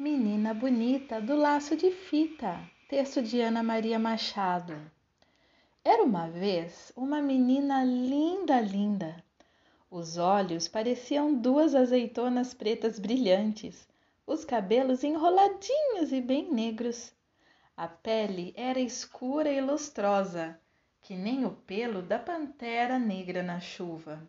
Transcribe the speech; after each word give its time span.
Menina 0.00 0.54
bonita 0.54 1.20
do 1.20 1.36
laço 1.36 1.76
de 1.76 1.90
fita. 1.90 2.58
Texto 2.88 3.20
de 3.20 3.38
Ana 3.38 3.62
Maria 3.62 3.98
Machado. 3.98 4.74
Era 5.84 6.02
uma 6.02 6.26
vez 6.26 6.90
uma 6.96 7.20
menina 7.20 7.84
linda, 7.84 8.58
linda. 8.62 9.22
Os 9.90 10.16
olhos 10.16 10.66
pareciam 10.66 11.34
duas 11.34 11.74
azeitonas 11.74 12.54
pretas 12.54 12.98
brilhantes, 12.98 13.86
os 14.26 14.42
cabelos 14.42 15.04
enroladinhos 15.04 16.12
e 16.12 16.22
bem 16.22 16.50
negros. 16.50 17.12
A 17.76 17.86
pele 17.86 18.54
era 18.56 18.80
escura 18.80 19.50
e 19.50 19.60
lustrosa, 19.60 20.58
que 21.02 21.14
nem 21.14 21.44
o 21.44 21.50
pelo 21.50 22.00
da 22.00 22.18
pantera 22.18 22.98
negra 22.98 23.42
na 23.42 23.60
chuva. 23.60 24.26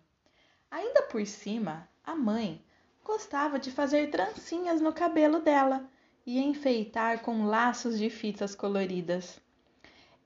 Ainda 0.69 1.03
por 1.03 1.25
cima, 1.25 1.87
a 2.03 2.13
mãe 2.13 2.61
gostava 3.03 3.59
de 3.59 3.71
fazer 3.71 4.09
trancinhas 4.09 4.79
no 4.79 4.93
cabelo 4.93 5.39
dela 5.39 5.89
e 6.25 6.39
enfeitar 6.39 7.21
com 7.21 7.45
laços 7.45 7.97
de 7.97 8.09
fitas 8.09 8.55
coloridas. 8.55 9.39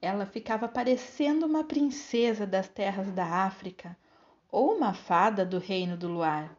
Ela 0.02 0.26
ficava 0.26 0.67
parecendo 0.67 1.45
uma 1.45 1.64
princesa 1.64 2.45
das 2.45 2.67
terras 2.67 3.12
da 3.12 3.26
África 3.26 3.98
ou 4.52 4.76
uma 4.76 4.94
fada 4.94 5.45
do 5.45 5.58
reino 5.58 5.98
do 5.98 6.08
luar. 6.08 6.55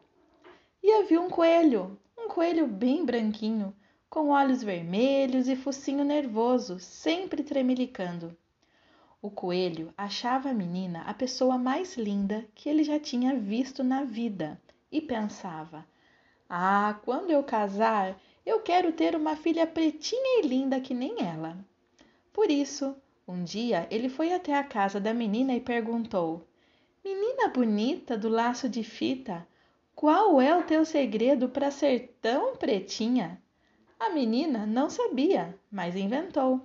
E 0.83 0.91
havia 0.93 1.21
um 1.21 1.29
coelho, 1.29 1.97
um 2.17 2.27
coelho 2.27 2.67
bem 2.67 3.05
branquinho, 3.05 3.73
com 4.09 4.29
olhos 4.29 4.63
vermelhos 4.63 5.47
e 5.47 5.55
focinho 5.55 6.03
nervoso, 6.03 6.79
sempre 6.79 7.43
tremelicando. 7.43 8.35
O 9.21 9.31
coelho 9.31 9.93
achava 9.97 10.49
a 10.49 10.53
menina 10.53 11.01
a 11.01 11.13
pessoa 11.13 11.57
mais 11.57 11.97
linda 11.97 12.47
que 12.53 12.69
ele 12.69 12.83
já 12.83 12.99
tinha 12.99 13.35
visto 13.35 13.83
na 13.83 14.03
vida 14.03 14.61
e 14.91 15.01
pensava: 15.01 15.85
ah, 16.49 16.99
quando 17.03 17.31
eu 17.31 17.43
casar, 17.43 18.19
eu 18.45 18.61
quero 18.61 18.93
ter 18.93 19.15
uma 19.15 19.35
filha 19.35 19.67
pretinha 19.67 20.39
e 20.39 20.47
linda 20.47 20.79
que 20.79 20.93
nem 20.93 21.21
ela. 21.21 21.57
Por 22.31 22.49
isso, 22.49 22.95
um 23.27 23.43
dia 23.43 23.85
ele 23.91 24.07
foi 24.07 24.33
até 24.33 24.55
a 24.55 24.63
casa 24.63 24.99
da 24.99 25.13
menina 25.13 25.53
e 25.53 25.59
perguntou: 25.59 26.47
Menina 27.03 27.49
bonita 27.49 28.17
do 28.17 28.29
laço 28.29 28.69
de 28.69 28.83
fita, 28.83 29.45
qual 29.93 30.39
é 30.39 30.55
o 30.55 30.63
teu 30.63 30.85
segredo 30.85 31.49
para 31.49 31.71
ser 31.71 32.17
tão 32.21 32.55
pretinha? 32.55 33.41
A 33.99 34.11
menina 34.11 34.65
não 34.65 34.89
sabia, 34.89 35.57
mas 35.69 35.95
inventou. 35.95 36.61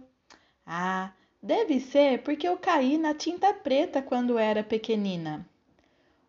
Ah, 0.64 1.12
deve 1.42 1.80
ser 1.80 2.22
porque 2.22 2.47
eu 2.47 2.56
caí 2.56 2.97
na 2.98 3.14
tinta 3.14 3.53
preta 3.53 4.00
quando 4.00 4.38
era 4.38 4.62
pequenina. 4.62 5.44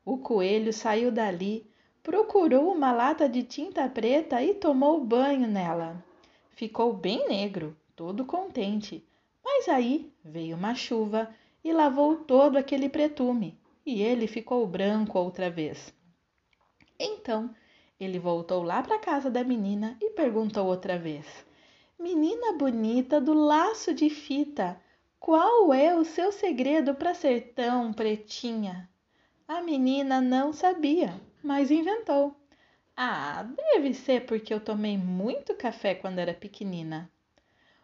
O 0.03 0.17
coelho 0.17 0.73
saiu 0.73 1.11
dali 1.11 1.67
procurou 2.03 2.69
uma 2.69 2.91
lata 2.91 3.29
de 3.29 3.43
tinta 3.43 3.87
preta 3.87 4.43
e 4.43 4.53
tomou 4.53 4.99
banho 4.99 5.47
nela. 5.47 6.03
Ficou 6.51 6.91
bem 6.91 7.29
negro, 7.29 7.75
todo 7.95 8.25
contente. 8.25 9.07
Mas 9.43 9.69
aí 9.69 10.13
veio 10.23 10.57
uma 10.57 10.75
chuva 10.75 11.33
e 11.63 11.71
lavou 11.71 12.17
todo 12.17 12.57
aquele 12.57 12.89
pretume, 12.89 13.57
e 13.85 14.01
ele 14.01 14.27
ficou 14.27 14.67
branco 14.67 15.17
outra 15.17 15.49
vez. 15.49 15.93
Então 16.99 17.55
ele 17.97 18.19
voltou 18.19 18.63
lá 18.63 18.83
para 18.83 18.97
a 18.97 18.99
casa 18.99 19.31
da 19.31 19.43
menina 19.43 19.97
e 20.01 20.09
perguntou 20.09 20.67
outra 20.67 20.99
vez: 20.99 21.25
Menina 21.97 22.51
bonita 22.57 23.21
do 23.21 23.33
laço 23.33 23.93
de 23.93 24.09
fita, 24.09 24.79
qual 25.19 25.73
é 25.73 25.95
o 25.95 26.03
seu 26.03 26.33
segredo 26.33 26.95
para 26.95 27.13
ser 27.13 27.53
tão 27.55 27.93
pretinha? 27.93 28.89
A 29.47 29.61
menina 29.61 30.19
não 30.19 30.51
sabia 30.51 31.13
mas 31.43 31.69
inventou. 31.69 32.33
Ah, 32.95 33.43
deve 33.43 33.93
ser 33.93 34.25
porque 34.25 34.53
eu 34.53 34.59
tomei 34.59 34.97
muito 34.97 35.53
café 35.55 35.93
quando 35.93 36.19
era 36.19 36.33
pequenina. 36.33 37.11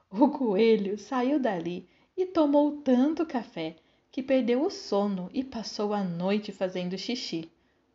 O 0.10 0.30
coelho 0.30 0.98
saiu 0.98 1.40
dali 1.40 1.88
e 2.16 2.26
tomou 2.26 2.82
tanto 2.82 3.26
café 3.26 3.76
que 4.12 4.24
perdeu 4.24 4.64
o 4.64 4.70
sono 4.72 5.30
e 5.34 5.44
passou 5.44 5.94
a 5.94 6.04
noite 6.04 6.52
fazendo 6.52 6.98
xixi, 6.98 7.52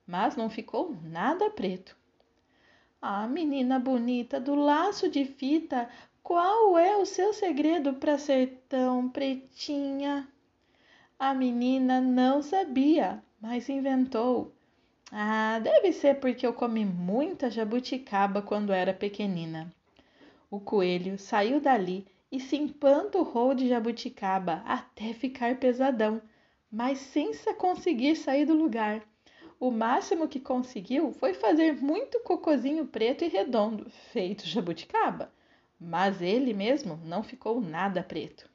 mas 0.07 0.37
não 0.37 0.49
ficou 0.49 0.95
nada 1.03 1.51
preto. 1.51 1.97
Ah, 3.03 3.27
menina 3.27 3.79
bonita 3.79 4.39
do 4.39 4.55
laço 4.55 5.09
de 5.09 5.25
fita, 5.25 5.89
qual 6.23 6.79
é 6.79 6.97
o 6.97 7.05
seu 7.05 7.33
segredo 7.33 7.95
para 7.95 8.17
ser 8.17 8.65
tão 8.69 9.09
pretinha? 9.09 10.29
A 11.19 11.35
menina 11.35 12.01
não 12.01 12.41
sabia, 12.43 13.23
mas 13.41 13.69
inventou. 13.69 14.54
Ah, 15.17 15.61
deve 15.61 15.93
ser 15.93 16.19
porque 16.19 16.45
eu 16.45 16.53
comi 16.53 16.85
muita 16.85 17.49
jabuticaba 17.49 18.43
quando 18.43 18.73
era 18.73 18.93
pequenina. 18.93 19.73
O 20.51 20.59
coelho 20.59 21.17
saiu 21.17 21.61
dali 21.61 22.05
e 22.33 22.41
se 22.41 22.57
empanturrou 22.57 23.55
de 23.55 23.69
jabuticaba 23.69 24.65
até 24.67 25.13
ficar 25.13 25.55
pesadão, 25.61 26.21
mas 26.69 26.99
sem 26.99 27.31
conseguir 27.57 28.17
sair 28.17 28.45
do 28.45 28.55
lugar. 28.55 29.07
O 29.61 29.71
máximo 29.71 30.27
que 30.27 30.41
conseguiu 30.41 31.13
foi 31.13 31.33
fazer 31.33 31.81
muito 31.81 32.19
cocozinho 32.19 32.85
preto 32.85 33.25
e 33.25 33.29
redondo, 33.29 33.89
feito 34.13 34.49
jabuticaba, 34.49 35.33
mas 35.79 36.21
ele 36.21 36.53
mesmo 36.53 36.99
não 37.05 37.23
ficou 37.23 37.61
nada 37.61 38.03
preto. 38.03 38.51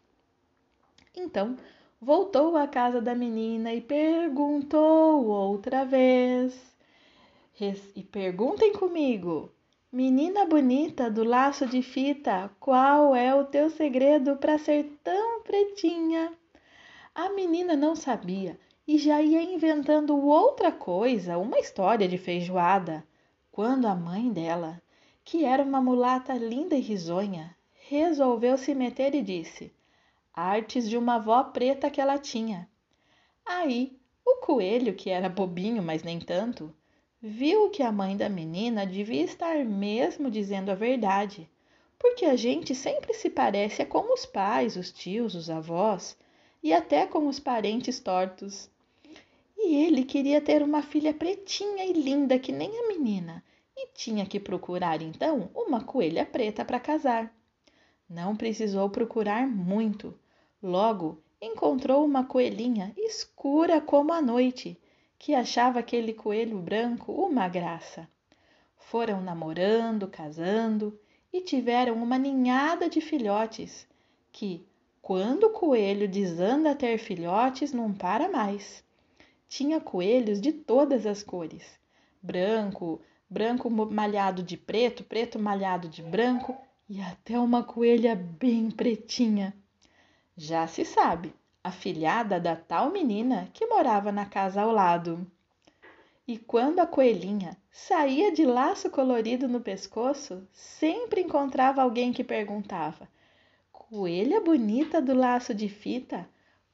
Então 1.15 1.55
voltou 2.01 2.55
à 2.55 2.65
casa 2.65 3.01
da 3.01 3.13
menina 3.13 3.73
e 3.73 3.81
perguntou 3.81 5.25
outra 5.25 5.83
vez. 5.83 6.57
E 7.95 8.01
perguntem 8.03 8.71
comigo, 8.71 9.51
menina 9.91 10.45
bonita 10.45 11.11
do 11.11 11.25
laço 11.25 11.67
de 11.67 11.81
fita, 11.81 12.49
qual 12.57 13.13
é 13.13 13.35
o 13.35 13.43
teu 13.43 13.69
segredo 13.69 14.37
para 14.37 14.57
ser 14.57 14.97
tão 15.03 15.41
pretinha? 15.43 16.31
A 17.13 17.29
menina 17.31 17.75
não 17.75 17.97
sabia 17.97 18.57
e 18.87 18.97
já 18.97 19.21
ia 19.21 19.43
inventando 19.43 20.17
outra 20.17 20.71
coisa, 20.71 21.37
uma 21.37 21.59
história 21.59 22.07
de 22.07 22.17
feijoada, 22.17 23.05
quando 23.51 23.85
a 23.87 23.93
mãe 23.93 24.31
dela, 24.31 24.81
que 25.25 25.43
era 25.43 25.63
uma 25.63 25.81
mulata 25.81 26.33
linda 26.33 26.75
e 26.75 26.81
risonha, 26.81 27.53
resolveu 27.89 28.57
se 28.57 28.73
meter 28.73 29.13
e 29.13 29.21
disse: 29.21 29.73
artes 30.39 30.89
de 30.89 30.97
uma 30.97 31.15
avó 31.15 31.43
preta 31.43 31.89
que 31.89 31.99
ela 31.99 32.17
tinha. 32.17 32.69
Aí 33.45 33.99
o 34.25 34.37
coelho, 34.37 34.93
que 34.95 35.09
era 35.09 35.27
bobinho, 35.27 35.81
mas 35.83 36.03
nem 36.03 36.19
tanto, 36.19 36.73
viu 37.21 37.69
que 37.69 37.83
a 37.83 37.91
mãe 37.91 38.15
da 38.15 38.29
menina 38.29 38.85
devia 38.85 39.23
estar 39.23 39.65
mesmo 39.65 40.29
dizendo 40.31 40.71
a 40.71 40.75
verdade, 40.75 41.49
porque 41.97 42.25
a 42.25 42.35
gente 42.35 42.73
sempre 42.73 43.13
se 43.13 43.29
parece 43.29 43.85
com 43.85 44.13
os 44.13 44.25
pais, 44.25 44.77
os 44.77 44.91
tios, 44.91 45.35
os 45.35 45.49
avós 45.49 46.17
e 46.63 46.73
até 46.73 47.05
com 47.05 47.27
os 47.27 47.39
parentes 47.39 47.99
tortos. 47.99 48.69
E 49.57 49.75
ele 49.75 50.03
queria 50.03 50.39
ter 50.39 50.61
uma 50.63 50.81
filha 50.81 51.13
pretinha 51.13 51.85
e 51.85 51.93
linda 51.93 52.39
que 52.39 52.51
nem 52.51 52.69
a 52.79 52.87
menina, 52.87 53.43
e 53.75 53.87
tinha 53.93 54.25
que 54.25 54.39
procurar 54.39 55.01
então 55.01 55.49
uma 55.53 55.83
coelha 55.83 56.25
preta 56.25 56.63
para 56.63 56.79
casar. 56.79 57.33
Não 58.09 58.35
precisou 58.35 58.89
procurar 58.89 59.47
muito. 59.47 60.17
Logo 60.61 61.23
encontrou 61.41 62.03
uma 62.03 62.25
coelhinha 62.25 62.93
escura 62.97 63.79
como 63.79 64.11
a 64.11 64.21
noite, 64.21 64.77
que 65.17 65.33
achava 65.33 65.79
aquele 65.79 66.13
coelho 66.13 66.59
branco 66.59 67.13
uma 67.13 67.47
graça. 67.47 68.07
Foram 68.75 69.21
namorando, 69.21 70.07
casando 70.07 70.99
e 71.31 71.39
tiveram 71.39 71.95
uma 71.95 72.17
ninhada 72.17 72.89
de 72.89 72.99
filhotes, 72.99 73.87
que, 74.33 74.65
quando 75.01 75.45
o 75.45 75.51
coelho 75.51 76.09
desanda 76.09 76.71
a 76.71 76.75
ter 76.75 76.97
filhotes, 76.97 77.71
não 77.71 77.93
para 77.93 78.29
mais. 78.29 78.83
Tinha 79.47 79.79
coelhos 79.79 80.41
de 80.41 80.51
todas 80.51 81.05
as 81.05 81.23
cores: 81.23 81.79
branco, 82.21 83.01
branco 83.29 83.69
malhado 83.69 84.43
de 84.43 84.57
preto, 84.57 85.05
preto 85.05 85.39
malhado 85.39 85.87
de 85.87 86.03
branco 86.03 86.57
e 86.89 86.99
até 87.01 87.39
uma 87.39 87.63
coelha 87.63 88.13
bem 88.15 88.69
pretinha. 88.69 89.55
Já 90.41 90.65
se 90.67 90.85
sabe, 90.85 91.33
a 91.61 91.69
filhada 91.69 92.39
da 92.39 92.55
tal 92.55 92.89
menina 92.91 93.49
que 93.53 93.65
morava 93.65 94.09
na 94.09 94.25
casa 94.25 94.61
ao 94.61 94.71
lado. 94.71 95.29
E 96.25 96.37
quando 96.37 96.79
a 96.79 96.87
coelhinha 96.87 97.57
saía 97.69 98.31
de 98.31 98.45
laço 98.45 98.89
colorido 98.89 99.49
no 99.49 99.59
pescoço, 99.59 100.47
sempre 100.53 101.19
encontrava 101.19 101.81
alguém 101.81 102.13
que 102.13 102.23
perguntava: 102.23 103.05
Coelha 103.69 104.39
bonita 104.39 105.01
do 105.01 105.13
laço 105.13 105.53
de 105.53 105.67
fita, 105.67 106.25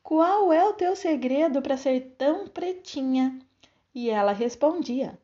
qual 0.04 0.54
é 0.54 0.64
o 0.64 0.74
teu 0.74 0.96
segredo 0.96 1.60
para 1.60 1.76
ser 1.76 2.14
tão 2.20 2.48
pretinha? 2.48 3.40
E 3.96 4.12
ela 4.12 4.32
respondia: 4.32 5.18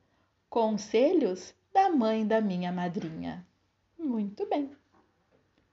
Conselhos 0.50 1.54
da 1.72 1.92
mãe 1.92 2.26
da 2.26 2.42
minha 2.42 2.72
madrinha. 2.72 3.46
Muito 4.00 4.48
bem. 4.48 4.81